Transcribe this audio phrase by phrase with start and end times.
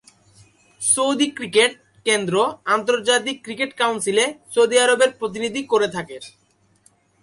[0.81, 1.71] Saudi cricket
[2.05, 2.35] কেন্দ্র
[2.75, 4.25] আন্তর্জাতিক cricket কাউন্সিলে
[4.53, 6.17] সৌদি আরবের প্রতিনিধি করে থাকে।